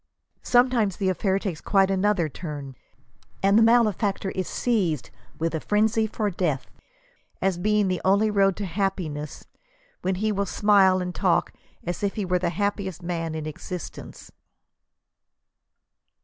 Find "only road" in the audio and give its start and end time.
8.03-8.55